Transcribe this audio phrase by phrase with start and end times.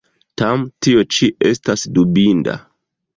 [0.41, 2.57] Tam tio ĉio estas dubinda.